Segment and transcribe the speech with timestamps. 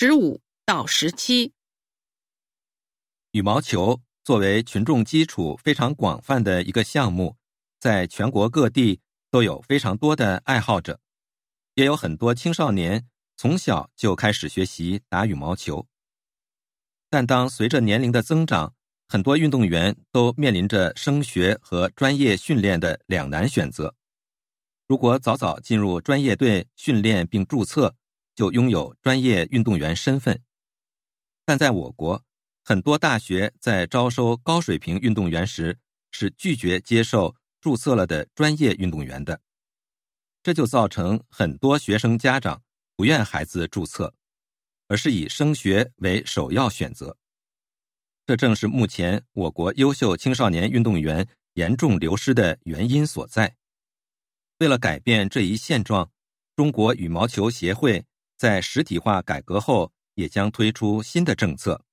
[0.00, 1.52] 十五到十七，
[3.32, 7.36] 羽毛球作为群众基础非常广泛的一个项目，
[7.80, 11.00] 在全国各地都有非常多的爱好者，
[11.74, 15.84] 也有很多青少年从小就开始学习打羽毛球。
[17.10, 18.72] 但当随着年龄的增长，
[19.08, 23.92] 很多运动员都面临着升学和专业训练的两难选择。
[24.86, 27.96] 如果早早进入专业队训练并注册，
[28.38, 30.40] 就拥有专业运动员身份，
[31.44, 32.24] 但在我国，
[32.62, 35.76] 很多大学在招收高水平运动员时
[36.12, 39.40] 是拒绝接受注册了的专业运动员的，
[40.40, 42.62] 这就造成很多学生家长
[42.94, 44.14] 不愿孩子注册，
[44.86, 47.16] 而是以升学为首要选择。
[48.24, 53.56] 这正是目前我国优秀青少年运动员严重流失的原因所在。
[54.58, 56.12] 为了改变这一现状，
[56.54, 58.04] 中国羽毛球协会。
[58.38, 61.84] 在实体化改革后，也将推出新的政策。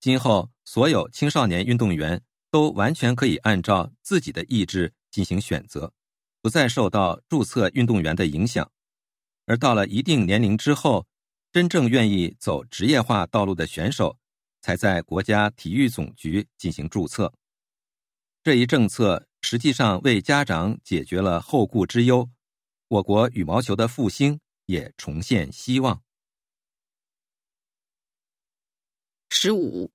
[0.00, 5.92] 今后，所有青少年运动员都完全可以按照自己的意志进行选择，
[6.40, 8.68] 不再受到注册运动员的影响。
[9.46, 11.06] 而到了一定年龄之后，
[11.52, 14.18] 真正愿意走职业化道路的选手，
[14.60, 17.32] 才在国家体育总局进行注册。
[18.42, 22.28] 这一政策实际上为家长解决了后顾之忧，
[22.88, 24.40] 我国羽毛球的复兴。
[24.72, 26.02] 也重现希望。
[29.28, 29.92] 十五，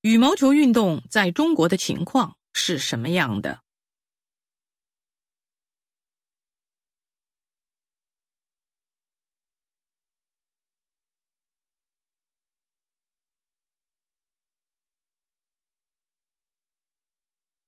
[0.00, 3.62] 羽毛球运动在中国的情况是什么样的？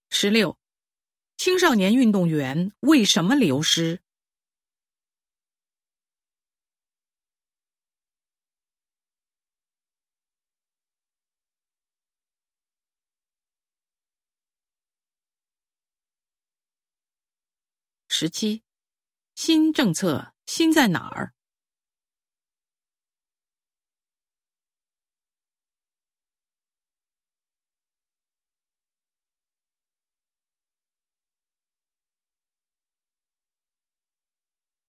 [0.09, 0.57] 十六，
[1.37, 4.06] 青少年运动员为什么流失？
[18.09, 18.63] 十七，
[19.35, 21.36] 新政策新在哪儿？